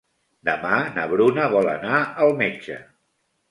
[0.47, 2.83] Demà na Bruna vol anar al metge.